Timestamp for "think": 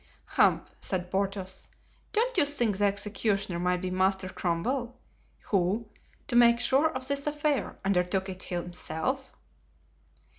2.43-2.75